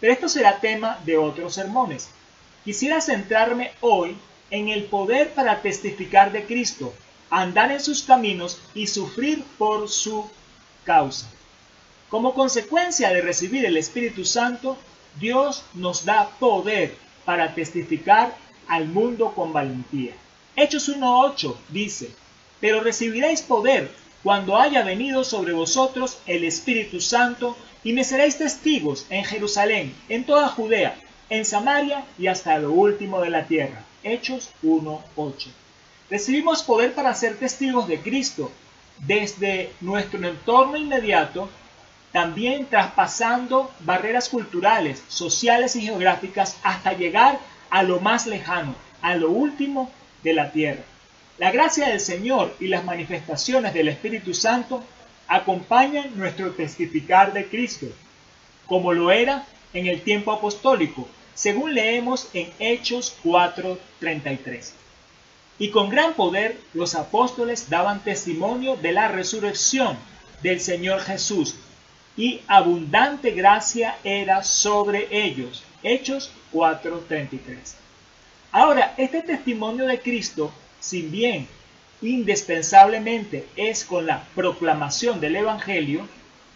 Pero 0.00 0.12
esto 0.12 0.28
será 0.28 0.60
tema 0.60 0.98
de 1.04 1.16
otros 1.16 1.54
sermones. 1.54 2.08
Quisiera 2.64 3.00
centrarme 3.00 3.72
hoy 3.80 4.16
en 4.50 4.68
el 4.68 4.84
poder 4.84 5.32
para 5.32 5.62
testificar 5.62 6.32
de 6.32 6.44
Cristo, 6.44 6.92
andar 7.30 7.70
en 7.70 7.80
sus 7.80 8.02
caminos 8.02 8.58
y 8.74 8.86
sufrir 8.86 9.44
por 9.58 9.88
su 9.88 10.28
causa. 10.84 11.26
Como 12.08 12.34
consecuencia 12.34 13.10
de 13.10 13.20
recibir 13.20 13.64
el 13.64 13.76
Espíritu 13.76 14.24
Santo, 14.24 14.76
Dios 15.18 15.64
nos 15.74 16.04
da 16.04 16.28
poder 16.38 16.96
para 17.24 17.54
testificar 17.54 18.34
al 18.66 18.88
mundo 18.88 19.32
con 19.34 19.52
valentía. 19.52 20.14
Hechos 20.56 20.88
1.8 20.88 21.54
dice, 21.68 22.10
pero 22.60 22.80
recibiréis 22.80 23.42
poder 23.42 23.90
cuando 24.22 24.58
haya 24.58 24.82
venido 24.82 25.24
sobre 25.24 25.52
vosotros 25.52 26.18
el 26.26 26.44
Espíritu 26.44 27.00
Santo 27.00 27.56
y 27.82 27.92
me 27.92 28.04
seréis 28.04 28.36
testigos 28.36 29.06
en 29.08 29.24
Jerusalén, 29.24 29.94
en 30.08 30.24
toda 30.24 30.48
Judea, 30.48 30.96
en 31.30 31.44
Samaria 31.44 32.04
y 32.18 32.26
hasta 32.26 32.58
lo 32.58 32.72
último 32.72 33.20
de 33.20 33.30
la 33.30 33.46
tierra. 33.46 33.84
Hechos 34.02 34.50
1.8. 34.62 35.48
Recibimos 36.10 36.62
poder 36.62 36.92
para 36.92 37.14
ser 37.14 37.38
testigos 37.38 37.86
de 37.88 38.00
Cristo 38.00 38.50
desde 38.98 39.72
nuestro 39.80 40.26
entorno 40.26 40.76
inmediato, 40.76 41.48
también 42.12 42.66
traspasando 42.66 43.70
barreras 43.80 44.28
culturales, 44.28 45.02
sociales 45.08 45.76
y 45.76 45.82
geográficas 45.82 46.56
hasta 46.62 46.92
llegar 46.92 47.38
a 47.70 47.82
lo 47.82 48.00
más 48.00 48.26
lejano, 48.26 48.74
a 49.00 49.14
lo 49.14 49.30
último 49.30 49.90
de 50.22 50.34
la 50.34 50.50
tierra. 50.50 50.82
La 51.40 51.50
gracia 51.50 51.88
del 51.88 52.00
Señor 52.00 52.54
y 52.60 52.68
las 52.68 52.84
manifestaciones 52.84 53.72
del 53.72 53.88
Espíritu 53.88 54.34
Santo 54.34 54.84
acompañan 55.26 56.18
nuestro 56.18 56.50
testificar 56.50 57.32
de 57.32 57.46
Cristo, 57.46 57.86
como 58.66 58.92
lo 58.92 59.10
era 59.10 59.46
en 59.72 59.86
el 59.86 60.02
tiempo 60.02 60.32
apostólico, 60.32 61.08
según 61.34 61.72
leemos 61.72 62.28
en 62.34 62.52
Hechos 62.58 63.16
4:33. 63.24 64.74
Y 65.58 65.70
con 65.70 65.88
gran 65.88 66.12
poder 66.12 66.60
los 66.74 66.94
apóstoles 66.94 67.70
daban 67.70 68.04
testimonio 68.04 68.76
de 68.76 68.92
la 68.92 69.08
resurrección 69.08 69.96
del 70.42 70.60
Señor 70.60 71.00
Jesús, 71.00 71.54
y 72.18 72.42
abundante 72.48 73.30
gracia 73.30 73.96
era 74.04 74.44
sobre 74.44 75.08
ellos. 75.10 75.62
Hechos 75.82 76.32
4:33. 76.52 77.76
Ahora, 78.52 78.92
este 78.98 79.22
testimonio 79.22 79.86
de 79.86 80.00
Cristo, 80.00 80.52
sin 80.80 81.10
bien 81.10 81.46
indispensablemente 82.02 83.46
es 83.56 83.84
con 83.84 84.06
la 84.06 84.24
proclamación 84.34 85.20
del 85.20 85.36
Evangelio, 85.36 86.08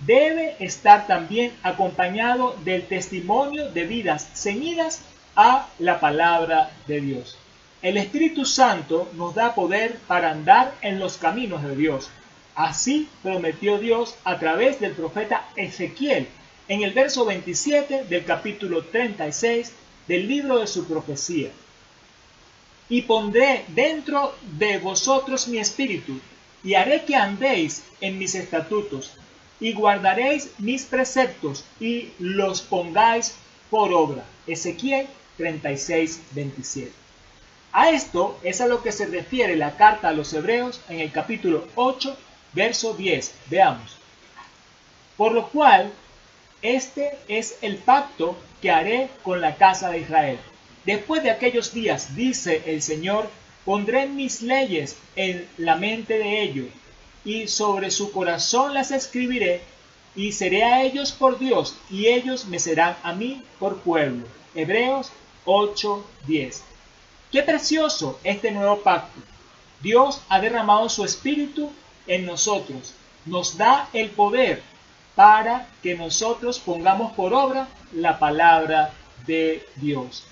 debe 0.06 0.56
estar 0.58 1.06
también 1.06 1.52
acompañado 1.62 2.56
del 2.64 2.86
testimonio 2.86 3.70
de 3.70 3.84
vidas 3.84 4.28
ceñidas 4.34 5.02
a 5.36 5.68
la 5.78 6.00
palabra 6.00 6.70
de 6.86 7.00
Dios. 7.00 7.36
El 7.82 7.98
Espíritu 7.98 8.44
Santo 8.44 9.10
nos 9.14 9.34
da 9.34 9.54
poder 9.54 9.98
para 10.06 10.30
andar 10.30 10.72
en 10.80 10.98
los 10.98 11.18
caminos 11.18 11.62
de 11.62 11.76
Dios. 11.76 12.08
Así 12.54 13.08
prometió 13.22 13.78
Dios 13.78 14.16
a 14.24 14.38
través 14.38 14.80
del 14.80 14.92
profeta 14.92 15.46
Ezequiel 15.56 16.28
en 16.68 16.82
el 16.82 16.92
verso 16.92 17.26
27 17.26 18.04
del 18.04 18.24
capítulo 18.24 18.84
36 18.84 19.72
del 20.08 20.28
libro 20.28 20.58
de 20.58 20.66
su 20.66 20.86
profecía. 20.86 21.50
Y 22.88 23.02
pondré 23.02 23.64
dentro 23.68 24.34
de 24.58 24.78
vosotros 24.78 25.48
mi 25.48 25.58
espíritu, 25.58 26.20
y 26.62 26.74
haré 26.74 27.04
que 27.04 27.16
andéis 27.16 27.82
en 28.00 28.18
mis 28.18 28.34
estatutos, 28.34 29.12
y 29.60 29.72
guardaréis 29.72 30.50
mis 30.58 30.84
preceptos, 30.84 31.64
y 31.80 32.10
los 32.18 32.60
pongáis 32.62 33.34
por 33.70 33.92
obra. 33.92 34.24
Ezequiel 34.46 35.06
36, 35.36 36.20
27. 36.32 36.92
A 37.72 37.90
esto 37.90 38.38
es 38.44 38.60
a 38.60 38.66
lo 38.66 38.82
que 38.82 38.92
se 38.92 39.06
refiere 39.06 39.56
la 39.56 39.76
carta 39.76 40.08
a 40.08 40.12
los 40.12 40.32
hebreos 40.32 40.80
en 40.88 41.00
el 41.00 41.10
capítulo 41.10 41.66
8, 41.74 42.16
verso 42.52 42.94
10. 42.94 43.34
Veamos. 43.50 43.96
Por 45.16 45.32
lo 45.32 45.48
cual, 45.48 45.92
este 46.62 47.18
es 47.26 47.58
el 47.62 47.78
pacto 47.78 48.36
que 48.62 48.70
haré 48.70 49.08
con 49.22 49.40
la 49.40 49.56
casa 49.56 49.90
de 49.90 49.98
Israel. 49.98 50.38
Después 50.84 51.22
de 51.22 51.30
aquellos 51.30 51.72
días, 51.72 52.14
dice 52.14 52.62
el 52.66 52.82
Señor, 52.82 53.30
pondré 53.64 54.06
mis 54.06 54.42
leyes 54.42 54.96
en 55.16 55.48
la 55.56 55.76
mente 55.76 56.18
de 56.18 56.42
ellos, 56.42 56.66
y 57.24 57.48
sobre 57.48 57.90
su 57.90 58.12
corazón 58.12 58.74
las 58.74 58.90
escribiré, 58.90 59.62
y 60.14 60.32
seré 60.32 60.62
a 60.62 60.82
ellos 60.82 61.12
por 61.12 61.38
Dios, 61.38 61.76
y 61.90 62.06
ellos 62.06 62.44
me 62.46 62.58
serán 62.58 62.96
a 63.02 63.14
mí 63.14 63.42
por 63.58 63.78
pueblo. 63.78 64.26
Hebreos 64.54 65.10
8:10. 65.46 66.62
Qué 67.32 67.42
precioso 67.42 68.20
este 68.22 68.50
nuevo 68.50 68.80
pacto. 68.80 69.20
Dios 69.80 70.20
ha 70.28 70.40
derramado 70.40 70.88
su 70.88 71.04
espíritu 71.04 71.72
en 72.06 72.26
nosotros, 72.26 72.94
nos 73.26 73.56
da 73.56 73.88
el 73.92 74.10
poder 74.10 74.62
para 75.14 75.66
que 75.82 75.94
nosotros 75.94 76.58
pongamos 76.58 77.12
por 77.12 77.32
obra 77.32 77.68
la 77.92 78.18
palabra 78.18 78.92
de 79.26 79.66
Dios. 79.76 80.24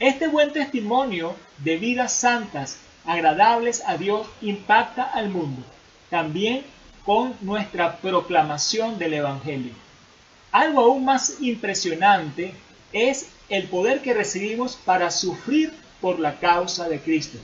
Este 0.00 0.28
buen 0.28 0.50
testimonio 0.50 1.36
de 1.58 1.76
vidas 1.76 2.14
santas, 2.14 2.78
agradables 3.04 3.82
a 3.86 3.98
Dios, 3.98 4.26
impacta 4.40 5.02
al 5.02 5.28
mundo, 5.28 5.62
también 6.08 6.62
con 7.04 7.34
nuestra 7.42 7.98
proclamación 7.98 8.98
del 8.98 9.12
Evangelio. 9.12 9.74
Algo 10.52 10.80
aún 10.80 11.04
más 11.04 11.36
impresionante 11.42 12.54
es 12.94 13.28
el 13.50 13.64
poder 13.64 14.00
que 14.00 14.14
recibimos 14.14 14.74
para 14.74 15.10
sufrir 15.10 15.74
por 16.00 16.18
la 16.18 16.38
causa 16.38 16.88
de 16.88 16.98
Cristo. 16.98 17.36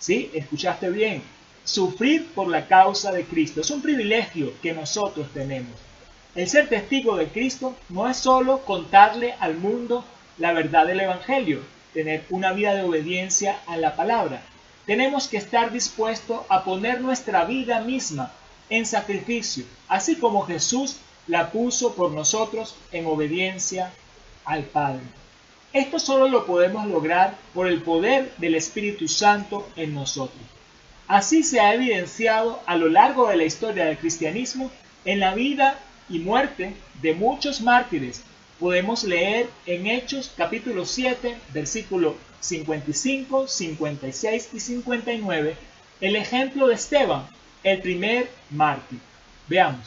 ¿Sí? 0.00 0.28
Escuchaste 0.34 0.90
bien. 0.90 1.22
Sufrir 1.62 2.26
por 2.34 2.48
la 2.48 2.66
causa 2.66 3.12
de 3.12 3.22
Cristo. 3.24 3.60
Es 3.60 3.70
un 3.70 3.80
privilegio 3.80 4.52
que 4.60 4.72
nosotros 4.72 5.28
tenemos. 5.32 5.78
El 6.34 6.48
ser 6.48 6.68
testigo 6.68 7.14
de 7.14 7.28
Cristo 7.28 7.76
no 7.90 8.08
es 8.08 8.16
solo 8.16 8.64
contarle 8.64 9.34
al 9.38 9.54
mundo 9.54 10.04
la 10.38 10.52
verdad 10.52 10.84
del 10.88 10.98
Evangelio, 10.98 11.60
tener 11.92 12.24
una 12.30 12.52
vida 12.52 12.74
de 12.74 12.82
obediencia 12.82 13.60
a 13.66 13.76
la 13.76 13.96
palabra. 13.96 14.42
Tenemos 14.86 15.28
que 15.28 15.36
estar 15.36 15.72
dispuestos 15.72 16.40
a 16.48 16.64
poner 16.64 17.00
nuestra 17.00 17.44
vida 17.44 17.80
misma 17.80 18.32
en 18.68 18.86
sacrificio, 18.86 19.64
así 19.88 20.16
como 20.16 20.42
Jesús 20.42 20.96
la 21.26 21.50
puso 21.50 21.94
por 21.94 22.10
nosotros 22.10 22.74
en 22.90 23.06
obediencia 23.06 23.92
al 24.44 24.64
Padre. 24.64 25.02
Esto 25.72 25.98
solo 25.98 26.28
lo 26.28 26.46
podemos 26.46 26.86
lograr 26.86 27.36
por 27.54 27.66
el 27.66 27.80
poder 27.82 28.34
del 28.38 28.54
Espíritu 28.56 29.08
Santo 29.08 29.68
en 29.76 29.94
nosotros. 29.94 30.42
Así 31.06 31.42
se 31.42 31.60
ha 31.60 31.74
evidenciado 31.74 32.60
a 32.66 32.76
lo 32.76 32.88
largo 32.88 33.28
de 33.28 33.36
la 33.36 33.44
historia 33.44 33.84
del 33.84 33.98
cristianismo 33.98 34.70
en 35.04 35.20
la 35.20 35.34
vida 35.34 35.78
y 36.08 36.18
muerte 36.18 36.74
de 37.00 37.14
muchos 37.14 37.60
mártires 37.60 38.22
podemos 38.62 39.02
leer 39.02 39.48
en 39.66 39.88
Hechos 39.88 40.30
capítulo 40.36 40.86
7, 40.86 41.36
versículo 41.52 42.14
55, 42.38 43.48
56 43.48 44.50
y 44.52 44.60
59 44.60 45.56
el 46.00 46.14
ejemplo 46.14 46.68
de 46.68 46.74
Esteban, 46.74 47.26
el 47.64 47.80
primer 47.80 48.30
mártir. 48.50 49.00
Veamos. 49.48 49.84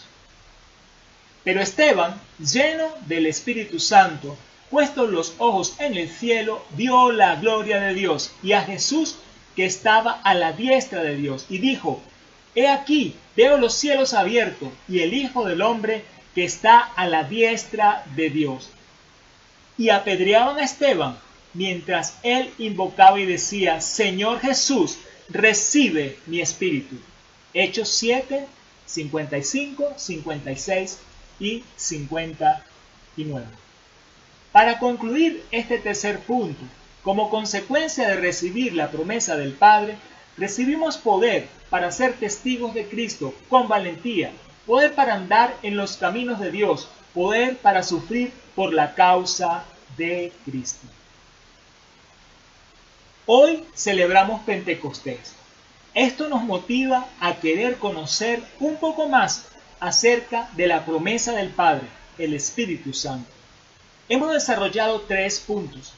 Pero 1.46 1.62
Esteban, 1.62 2.20
lleno 2.38 2.90
del 3.08 3.28
Espíritu 3.28 3.80
Santo, 3.80 4.38
puestos 4.70 5.10
los 5.10 5.36
ojos 5.38 5.76
en 5.80 5.96
el 5.96 6.10
cielo, 6.10 6.62
vio 6.72 7.14
la 7.14 7.38
gloria 7.38 7.80
de 7.80 7.94
Dios 7.94 8.34
y 8.44 8.52
a 8.52 8.64
Jesús 8.64 9.16
que 9.56 9.66
estaba 9.66 10.20
a 10.22 10.34
la 10.34 10.52
diestra 10.52 11.02
de 11.02 11.16
Dios, 11.16 11.46
y 11.48 11.60
dijo, 11.60 12.02
He 12.56 12.68
aquí, 12.68 13.16
veo 13.38 13.58
los 13.58 13.74
cielos 13.74 14.14
abiertos 14.14 14.68
y 14.90 15.00
el 15.00 15.14
Hijo 15.14 15.46
del 15.46 15.62
Hombre 15.62 16.04
que 16.36 16.44
está 16.44 16.80
a 16.80 17.08
la 17.08 17.24
diestra 17.24 18.04
de 18.16 18.30
Dios. 18.30 18.70
Y 19.78 19.90
apedreaban 19.90 20.60
a 20.60 20.66
Esteban 20.66 21.18
mientras 21.54 22.18
él 22.22 22.52
invocaba 22.58 23.20
y 23.20 23.26
decía, 23.26 23.82
Señor 23.82 24.42
Jesús, 24.42 25.00
recibe 25.30 26.20
mi 26.28 26.42
espíritu. 26.42 26.98
Hechos 27.54 27.90
7, 27.90 28.46
55, 28.86 29.94
56 29.96 31.00
y 31.40 31.64
59. 31.76 33.46
Para 34.52 34.80
concluir 34.80 35.44
este 35.52 35.80
tercer 35.80 36.20
punto, 36.20 36.62
como 37.02 37.30
consecuencia 37.30 38.08
de 38.08 38.16
recibir 38.16 38.74
la 38.74 38.92
promesa 38.92 39.38
del 39.38 39.54
Padre, 39.54 39.98
recibimos 40.38 40.98
poder 40.98 41.48
para 41.70 41.92
ser 41.92 42.14
testigos 42.14 42.74
de 42.74 42.88
Cristo 42.88 43.34
con 43.50 43.68
valentía, 43.68 44.32
poder 44.66 44.94
para 44.94 45.14
andar 45.14 45.56
en 45.62 45.78
los 45.78 45.98
caminos 45.98 46.40
de 46.40 46.52
Dios, 46.52 46.88
poder 47.14 47.58
para 47.58 47.84
sufrir 47.84 48.32
por 48.56 48.74
la 48.74 48.94
causa 48.96 49.64
de 49.98 50.32
Cristo. 50.44 50.88
Hoy 53.26 53.64
celebramos 53.74 54.42
Pentecostés. 54.42 55.34
Esto 55.94 56.28
nos 56.30 56.44
motiva 56.44 57.08
a 57.20 57.36
querer 57.36 57.78
conocer 57.78 58.44
un 58.60 58.76
poco 58.78 59.08
más 59.08 59.46
acerca 59.80 60.50
de 60.54 60.68
la 60.68 60.86
promesa 60.86 61.34
del 61.34 61.50
Padre, 61.50 61.88
el 62.18 62.34
Espíritu 62.34 62.94
Santo. 62.94 63.30
Hemos 64.10 64.34
desarrollado 64.34 65.02
tres 65.02 65.40
puntos. 65.40 65.94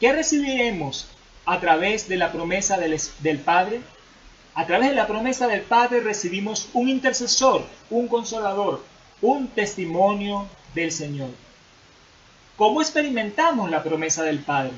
¿Qué 0.00 0.12
recibiremos 0.12 1.06
a 1.46 1.60
través 1.60 2.08
de 2.08 2.16
la 2.16 2.32
promesa 2.32 2.78
del, 2.78 2.98
del 3.20 3.38
Padre? 3.38 3.80
A 4.56 4.66
través 4.66 4.90
de 4.90 4.94
la 4.94 5.08
promesa 5.08 5.48
del 5.48 5.62
Padre 5.62 6.00
recibimos 6.00 6.68
un 6.74 6.88
intercesor, 6.88 7.64
un 7.90 8.06
consolador, 8.06 8.84
un 9.20 9.48
testimonio 9.48 10.46
del 10.74 10.92
Señor. 10.92 11.30
¿Cómo 12.56 12.80
experimentamos 12.80 13.68
la 13.68 13.82
promesa 13.82 14.22
del 14.22 14.38
Padre? 14.38 14.70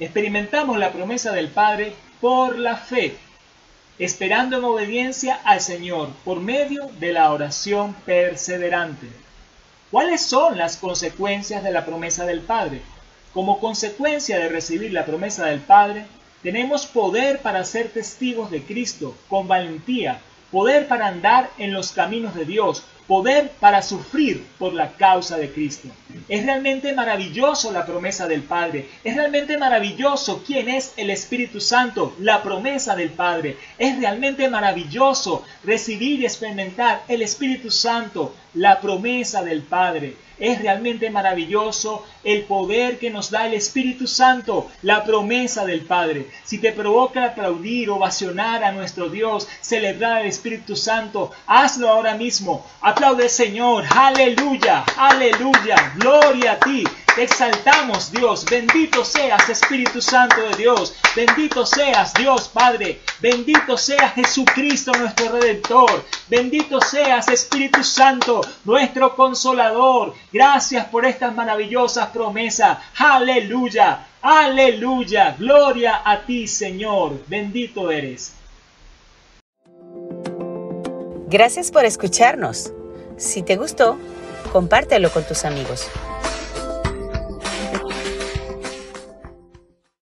Experimentamos 0.00 0.78
la 0.78 0.92
promesa 0.92 1.32
del 1.32 1.48
Padre 1.48 1.92
por 2.22 2.58
la 2.58 2.76
fe, 2.76 3.18
esperando 3.98 4.56
en 4.56 4.64
obediencia 4.64 5.38
al 5.44 5.60
Señor 5.60 6.08
por 6.24 6.40
medio 6.40 6.88
de 6.98 7.12
la 7.12 7.30
oración 7.30 7.92
perseverante. 8.06 9.08
¿Cuáles 9.90 10.22
son 10.22 10.56
las 10.56 10.78
consecuencias 10.78 11.62
de 11.62 11.70
la 11.70 11.84
promesa 11.84 12.24
del 12.24 12.40
Padre? 12.40 12.80
Como 13.34 13.60
consecuencia 13.60 14.38
de 14.38 14.48
recibir 14.48 14.92
la 14.92 15.04
promesa 15.04 15.44
del 15.46 15.60
Padre, 15.60 16.06
tenemos 16.48 16.86
poder 16.86 17.40
para 17.40 17.62
ser 17.62 17.90
testigos 17.90 18.50
de 18.50 18.62
Cristo 18.62 19.14
con 19.28 19.46
valentía, 19.48 20.18
poder 20.50 20.88
para 20.88 21.08
andar 21.08 21.50
en 21.58 21.74
los 21.74 21.92
caminos 21.92 22.34
de 22.34 22.46
Dios, 22.46 22.84
poder 23.06 23.50
para 23.60 23.82
sufrir 23.82 24.46
por 24.58 24.72
la 24.72 24.92
causa 24.92 25.36
de 25.36 25.52
Cristo. 25.52 25.88
Es 26.26 26.46
realmente 26.46 26.94
maravilloso 26.94 27.70
la 27.70 27.84
promesa 27.84 28.26
del 28.26 28.40
Padre. 28.40 28.88
Es 29.04 29.14
realmente 29.14 29.58
maravilloso 29.58 30.42
quién 30.46 30.70
es 30.70 30.94
el 30.96 31.10
Espíritu 31.10 31.60
Santo, 31.60 32.16
la 32.18 32.42
promesa 32.42 32.96
del 32.96 33.10
Padre. 33.10 33.58
Es 33.76 33.98
realmente 33.98 34.48
maravilloso 34.48 35.44
recibir 35.64 36.20
y 36.20 36.24
experimentar 36.24 37.02
el 37.08 37.20
Espíritu 37.20 37.70
Santo, 37.70 38.34
la 38.54 38.80
promesa 38.80 39.42
del 39.42 39.60
Padre. 39.60 40.16
Es 40.38 40.60
realmente 40.60 41.10
maravilloso 41.10 42.04
el 42.24 42.42
poder 42.44 42.98
que 42.98 43.10
nos 43.10 43.30
da 43.30 43.46
el 43.46 43.54
Espíritu 43.54 44.06
Santo, 44.06 44.70
la 44.82 45.04
promesa 45.04 45.64
del 45.64 45.82
Padre. 45.82 46.26
Si 46.44 46.58
te 46.58 46.72
provoca 46.72 47.24
aplaudir, 47.24 47.90
ovacionar 47.90 48.64
a 48.64 48.72
nuestro 48.72 49.08
Dios, 49.08 49.48
celebrar 49.60 50.18
al 50.18 50.26
Espíritu 50.26 50.76
Santo, 50.76 51.30
hazlo 51.46 51.88
ahora 51.88 52.14
mismo. 52.14 52.64
Aplaude 52.80 53.28
Señor, 53.28 53.84
aleluya, 53.94 54.84
aleluya, 54.96 55.94
gloria 55.96 56.52
a 56.52 56.58
ti. 56.58 56.84
Exaltamos, 57.18 58.12
Dios. 58.12 58.44
Bendito 58.44 59.04
seas, 59.04 59.48
Espíritu 59.48 60.00
Santo 60.00 60.40
de 60.40 60.56
Dios. 60.56 60.94
Bendito 61.16 61.66
seas, 61.66 62.14
Dios 62.14 62.48
Padre. 62.48 63.00
Bendito 63.20 63.76
sea 63.76 64.10
Jesucristo, 64.10 64.92
nuestro 64.92 65.32
Redentor. 65.32 66.04
Bendito 66.28 66.80
seas, 66.80 67.26
Espíritu 67.26 67.82
Santo, 67.82 68.40
nuestro 68.64 69.16
Consolador. 69.16 70.14
Gracias 70.32 70.86
por 70.86 71.04
estas 71.04 71.34
maravillosas 71.34 72.08
promesas. 72.10 72.78
Aleluya, 72.96 74.06
aleluya. 74.22 75.34
Gloria 75.36 76.02
a 76.04 76.20
ti, 76.20 76.46
Señor. 76.46 77.20
Bendito 77.26 77.90
eres. 77.90 78.32
Gracias 81.26 81.72
por 81.72 81.84
escucharnos. 81.84 82.72
Si 83.16 83.42
te 83.42 83.56
gustó, 83.56 83.98
compártelo 84.52 85.10
con 85.10 85.24
tus 85.26 85.44
amigos. 85.44 85.90